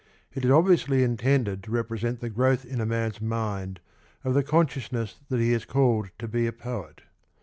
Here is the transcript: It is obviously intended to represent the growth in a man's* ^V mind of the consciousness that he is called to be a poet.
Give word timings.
It 0.33 0.43
is 0.43 0.49
obviously 0.49 1.03
intended 1.03 1.61
to 1.61 1.69
represent 1.69 2.21
the 2.21 2.31
growth 2.31 2.65
in 2.65 2.81
a 2.81 2.87
man's* 2.87 3.19
^V 3.19 3.27
mind 3.27 3.79
of 4.23 4.33
the 4.33 4.41
consciousness 4.41 5.19
that 5.29 5.39
he 5.39 5.53
is 5.53 5.63
called 5.63 6.09
to 6.17 6.27
be 6.27 6.47
a 6.47 6.51
poet. 6.51 7.03